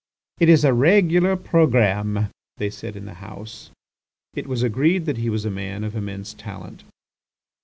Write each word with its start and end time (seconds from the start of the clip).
"It 0.39 0.49
is 0.49 0.63
a 0.65 0.73
regular 0.73 1.35
programme!" 1.35 2.29
they 2.57 2.71
said 2.71 2.95
in 2.95 3.05
the 3.05 3.13
House. 3.21 3.69
It 4.33 4.47
was 4.47 4.63
agreed 4.63 5.05
that 5.05 5.17
he 5.17 5.29
was 5.29 5.45
a 5.45 5.51
man 5.51 5.83
of 5.83 5.95
immense 5.95 6.33
talent. 6.33 6.83